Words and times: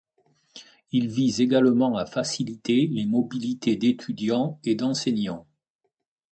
Il 0.91 1.09
vise 1.09 1.41
également 1.41 1.95
à 1.95 2.07
faciliter 2.07 2.87
les 2.87 3.05
mobilités 3.05 3.75
d’étudiants 3.75 4.59
et 4.63 4.73
d'enseignants. 4.73 5.45